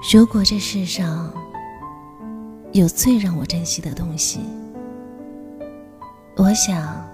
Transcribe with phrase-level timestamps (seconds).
[0.00, 1.28] 如果这世上
[2.72, 4.38] 有最让我珍惜的东西，
[6.36, 7.04] 我想，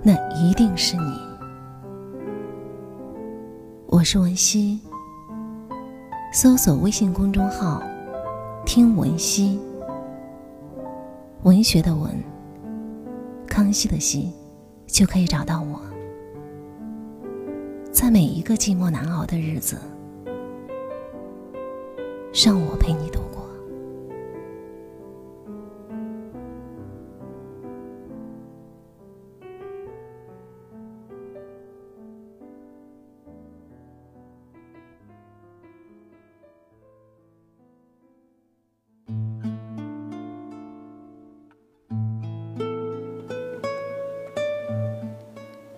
[0.00, 1.18] 那一定是你。
[3.88, 4.80] 我是文熙，
[6.32, 7.82] 搜索微信公众号
[8.64, 9.60] “听文熙”，
[11.42, 12.12] 文学的文，
[13.44, 14.32] 康熙的熙，
[14.86, 15.80] 就可以找到我。
[17.90, 19.76] 在每一个寂寞难熬的日子。
[22.44, 23.44] 让我陪你度过。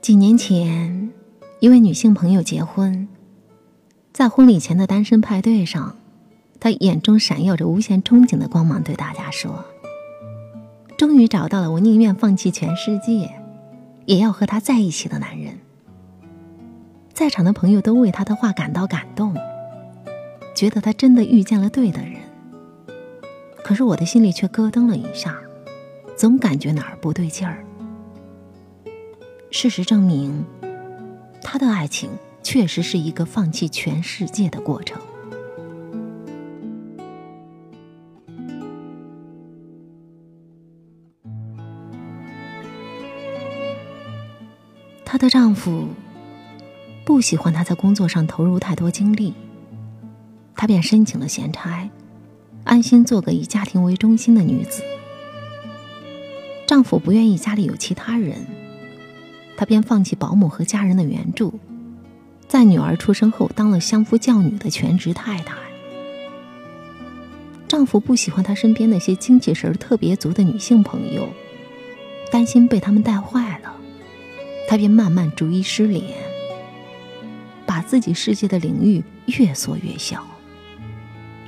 [0.02, 1.10] 几年前，
[1.60, 3.08] 一位女性朋友结婚，
[4.12, 5.99] 在婚礼前的单身派对上。
[6.60, 9.64] 他眼中闪耀着无限憧憬的光芒，对大家说
[10.98, 13.32] ：“终于找到了我宁愿放弃全世界，
[14.04, 15.58] 也要和他在一起的男人。”
[17.14, 19.34] 在场的朋友都为他的话感到感动，
[20.54, 22.20] 觉得他真的遇见了对的人。
[23.64, 25.38] 可是我的心里却咯噔了一下，
[26.16, 27.64] 总感觉哪儿不对劲儿。
[29.50, 30.44] 事实证明，
[31.42, 32.10] 他的爱情
[32.42, 35.00] 确实是一个放弃全世界的过程。
[45.20, 45.86] 的丈夫
[47.04, 49.34] 不喜欢她在工作上投入太多精力，
[50.56, 51.90] 她便申请了闲差，
[52.64, 54.82] 安心做个以家庭为中心的女子。
[56.66, 58.46] 丈夫不愿意家里有其他人，
[59.58, 61.52] 她便放弃保姆和家人的援助，
[62.48, 65.54] 在女儿出生后当了相夫教女的全职太太。
[67.68, 71.28] 丈夫不喜欢她身边那些精气神特别足的女性朋友，
[72.32, 73.59] 担心被他们带坏了。
[74.70, 76.16] 他便慢慢逐一失联，
[77.66, 80.24] 把自己世界的领域越缩越小，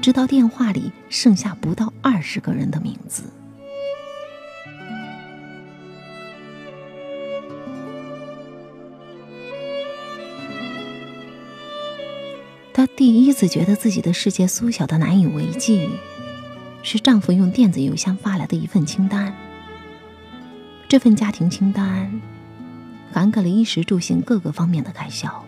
[0.00, 3.22] 直到电话里剩下不到二十个人的名字。
[12.74, 15.88] 她第一次觉得自己的世界缩小的难以为继，
[16.82, 19.32] 是丈夫用电子邮箱发来的一份清单。
[20.88, 22.20] 这份家庭清单。
[23.12, 25.44] 涵盖了衣食住行各个方面的开销，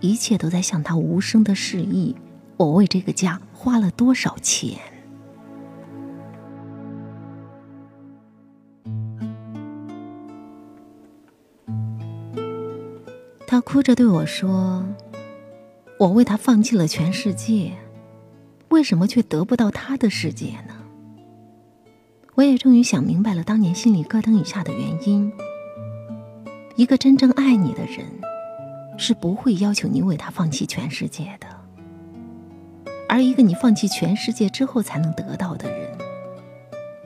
[0.00, 2.14] 一切都在向他无声的示意，
[2.56, 4.78] 我为这个家花了多少钱。
[13.46, 14.86] 他哭着对我说
[15.98, 17.72] ：“我为他放弃了全世界，
[18.70, 20.74] 为什么却得不到他的世界呢？”
[22.36, 25.30] 我也终于想明白了当年心里咯噔一下的原因。
[26.74, 28.06] 一个真正爱你的人，
[28.96, 31.46] 是不会要求你为他放弃全世界的；
[33.08, 35.98] 而一个你放弃全世界之后才能得到的人，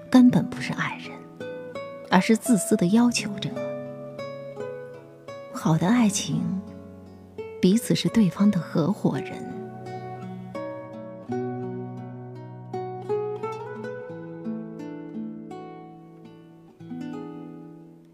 [0.09, 1.10] 根本不是爱人，
[2.10, 3.50] 而是自私的要求者。
[5.53, 6.41] 好的爱情，
[7.60, 9.56] 彼此是对方的合伙人。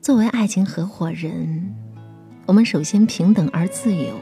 [0.03, 1.77] 作为爱情合伙人，
[2.45, 4.19] 我们首先平等而自由，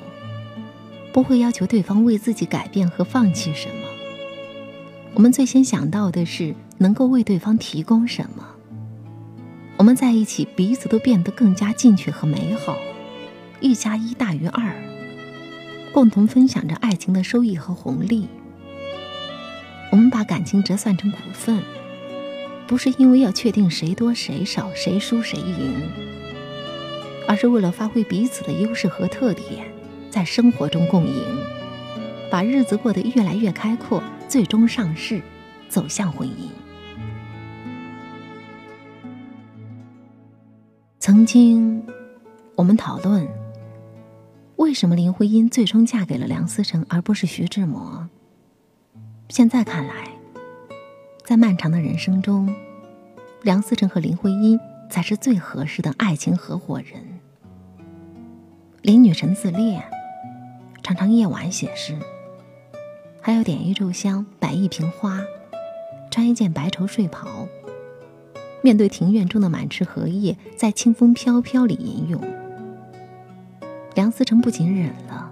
[1.11, 3.89] 不会要求对方为自己改变和放弃什么。
[5.15, 8.47] 我们最先想到的是能够为对方提供什么。
[9.79, 12.77] 我们在一起，彼此都变得更加进取和美好，
[13.59, 14.75] 一加一大于二，
[15.95, 18.29] 共同分享着爱情的收益和红利。
[19.91, 21.59] 我们把感情折算成股份。
[22.71, 25.91] 不是因为要确定谁多谁少、谁输谁赢，
[27.27, 29.67] 而是为了发挥彼此的优势和特点，
[30.09, 31.25] 在生活中共赢，
[32.31, 35.21] 把日子过得越来越开阔，最终上市，
[35.69, 36.49] 走向婚姻。
[41.01, 41.85] 曾经，
[42.55, 43.27] 我们讨论
[44.55, 48.09] 为什么林徽因最终嫁给了梁思成，而不是徐志摩。
[49.29, 50.10] 现在看来。
[51.31, 52.53] 在漫长的人生中，
[53.43, 54.59] 梁思成和林徽因
[54.91, 57.21] 才是最合适的爱情合伙人。
[58.83, 59.81] 林女神自恋，
[60.83, 61.97] 常常夜晚写诗，
[63.21, 65.21] 还要点一炷香，摆一瓶花，
[66.11, 67.47] 穿一件白绸睡袍，
[68.61, 72.21] 面对庭院中的满池荷叶，在清风飘飘里吟咏。
[73.95, 75.31] 梁思成不仅忍了，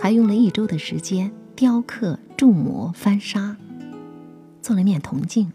[0.00, 3.56] 还用了一周的时间雕刻、铸模、翻砂，
[4.62, 5.52] 做了面铜镜。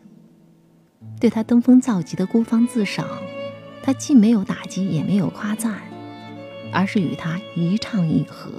[1.20, 3.08] 对他登峰造极的孤芳自赏，
[3.82, 5.82] 他既没有打击，也没有夸赞，
[6.72, 8.52] 而是与他一唱一和。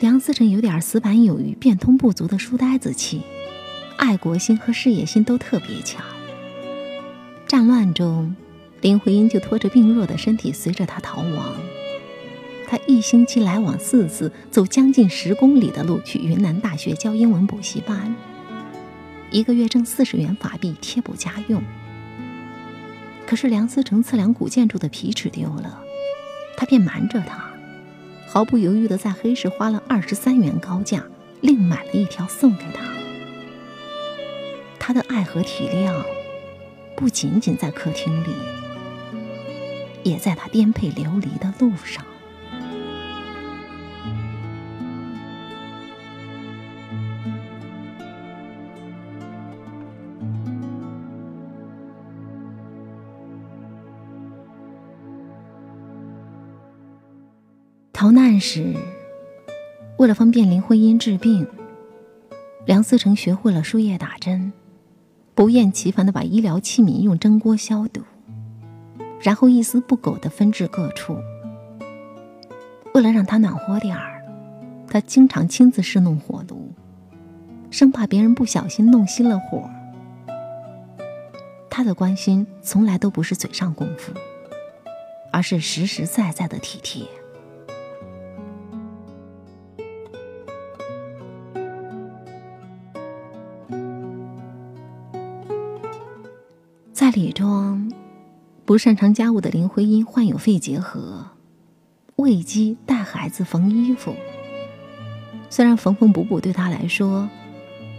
[0.00, 3.20] 梁思成有点死板有余、变通不足的书呆子气，
[3.98, 6.02] 爱国心和事业心都特别强。
[7.46, 8.34] 战乱中，
[8.80, 11.54] 林徽因就拖着病弱的身体随着他逃亡。
[12.66, 18.14] 他一星期来往四次，走将近十公里的路去云南大学教英文补习班，
[19.30, 21.62] 一个月挣四十元法币贴补家用。
[23.26, 25.80] 可是梁思成测量古建筑的皮尺丢了，
[26.56, 27.44] 他便瞒着他。
[28.28, 31.04] 毫不犹豫地在黑市花了二十三元高价，
[31.40, 32.84] 另买了一条送给他。
[34.78, 35.92] 他的爱和体谅，
[36.94, 38.28] 不仅仅在客厅里，
[40.04, 42.04] 也在他颠沛流离的路上。
[57.92, 58.74] 逃难时，
[59.98, 61.46] 为了方便林徽因治病，
[62.64, 64.54] 梁思成学会了输液打针，
[65.34, 68.00] 不厌其烦地把医疗器皿用蒸锅消毒，
[69.22, 71.16] 然后一丝不苟地分至各处。
[72.94, 74.24] 为了让他暖和点儿，
[74.88, 76.72] 他经常亲自试弄火炉，
[77.70, 79.70] 生怕别人不小心弄熄了火。
[81.68, 84.12] 他的关心从来都不是嘴上功夫，
[85.32, 87.06] 而是实实在在的体贴。
[96.92, 97.79] 在李庄，
[98.70, 101.26] 不擅长家务的林徽因患有肺结核，
[102.14, 104.14] 喂鸡、带孩子、缝衣服。
[105.48, 107.28] 虽然缝缝补补对她来说，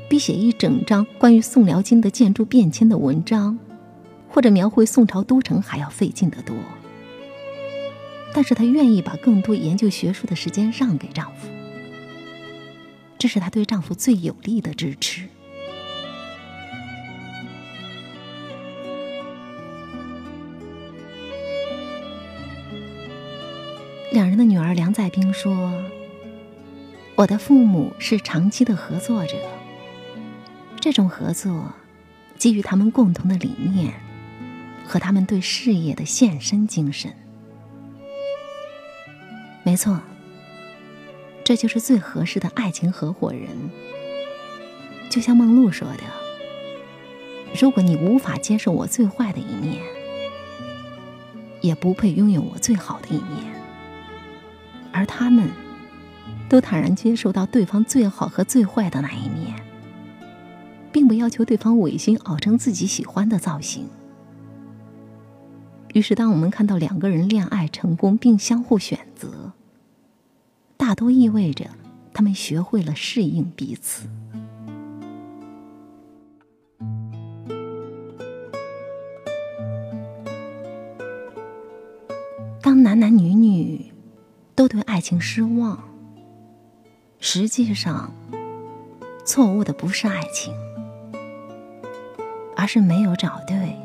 [0.09, 3.59] 比写一整章关于宋辽金的建筑变迁的文章，
[4.29, 6.55] 或者描绘宋朝都城还要费劲得多，
[8.33, 11.49] 但是她愿意把更多研究学术的时间让给丈夫，
[13.17, 15.27] 这是她对丈夫最有力的支持。
[24.11, 25.85] 两人的女儿梁再冰说
[27.15, 29.37] ：“我的父母是长期的合作者，
[30.81, 31.71] 这种合作
[32.37, 33.93] 基于他们共同的理念
[34.85, 37.13] 和他们对事业的献身精神。
[39.63, 40.01] 没错，
[41.45, 43.47] 这就是最合适的爱情合伙人。
[45.09, 46.03] 就像梦露说的
[47.57, 49.81] ：‘如果你无法接受我最坏的一面，
[51.61, 53.55] 也不配拥有我最好的一面。’”
[54.91, 55.49] 而他们，
[56.49, 59.55] 都坦然接受到对方最好和最坏的那一面，
[60.91, 63.87] 并不要求对方违心熬成自己喜欢的造型。
[65.93, 69.51] 于是，当我们看到两个人恋爱成功并相互选择，
[70.77, 71.65] 大多意味着
[72.13, 74.07] 他们学会了适应彼此。
[85.01, 85.79] 爱情失望。
[87.19, 88.13] 实际上，
[89.25, 90.53] 错误的不是爱情，
[92.55, 93.75] 而是没有找对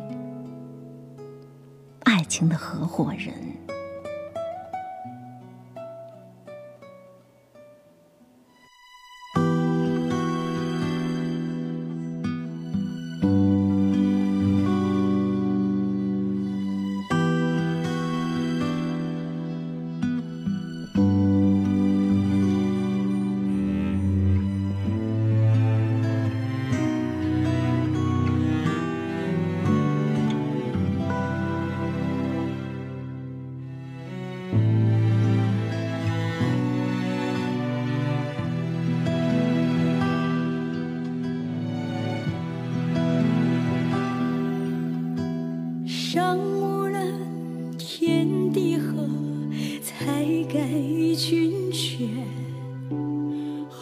[2.01, 3.33] 爱情的合伙人。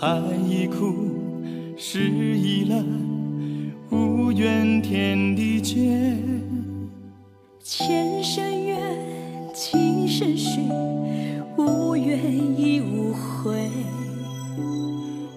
[0.00, 0.08] 海
[0.48, 0.94] 已枯，
[1.76, 1.98] 石
[2.36, 2.84] 已烂，
[3.90, 6.18] 无缘天地间。
[7.62, 8.78] 前生缘，
[9.52, 10.60] 今生续，
[11.56, 12.18] 无怨
[12.58, 13.70] 亦无悔。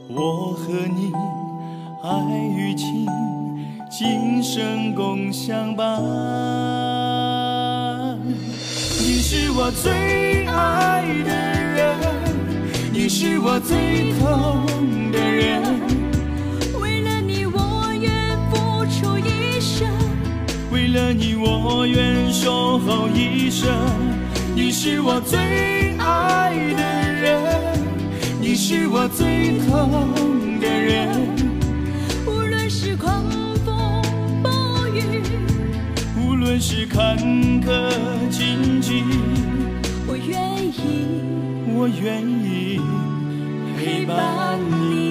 [0.10, 1.12] 我和你，
[2.04, 2.10] 爱
[2.58, 3.08] 与情，
[3.90, 6.02] 今生共相伴。
[9.00, 11.57] 你是我最爱的人，
[13.00, 14.66] 你是我最疼
[15.12, 15.62] 的人。
[16.82, 18.12] 为了你，我愿
[18.50, 19.88] 付出一生。
[20.72, 23.70] 为了你，我愿守候一生。
[24.56, 25.38] 你是我最
[26.00, 27.80] 爱的人，
[28.42, 31.20] 你是我最痛的人。
[32.26, 33.24] 无论是狂
[33.64, 34.02] 风
[34.42, 35.22] 暴雨，
[36.20, 37.16] 无论是坎
[37.62, 37.92] 坷
[38.32, 39.04] 荆棘，
[40.08, 41.22] 我愿意
[41.76, 42.67] 我愿意
[43.88, 45.07] 陪伴你。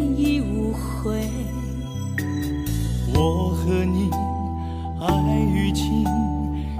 [0.00, 1.28] 已无悔。
[3.14, 4.10] 我和你
[5.00, 5.06] 爱
[5.52, 6.04] 与情，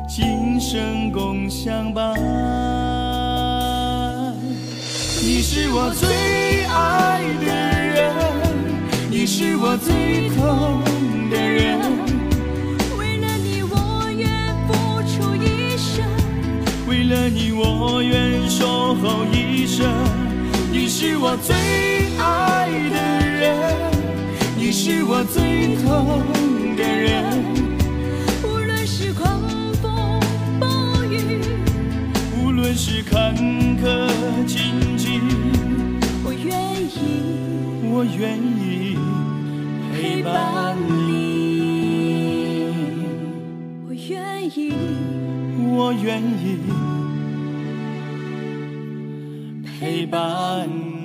[0.08, 2.14] 今生共相伴。
[5.22, 7.46] 你是我最爱的
[7.94, 8.14] 人，
[9.10, 10.80] 你是我最痛
[11.30, 11.78] 的人。
[12.98, 14.72] 为了你，我愿付
[15.02, 16.04] 出一生。
[16.88, 20.19] 为了你，我愿守候一生。
[20.72, 21.54] 你是我最
[22.18, 23.50] 爱的人，
[24.56, 26.20] 你是我最痛
[26.76, 27.24] 的人。
[28.44, 29.40] 无论是狂
[29.82, 30.20] 风
[30.60, 31.40] 暴雨，
[32.40, 33.34] 无论是坎
[33.78, 34.08] 坷
[34.46, 35.20] 荆棘，
[36.24, 36.98] 我愿意
[37.92, 38.96] 我愿意
[39.92, 41.10] 陪伴你。
[43.88, 44.72] 我愿意
[45.74, 46.58] 我愿意
[49.90, 50.99] 陪伴。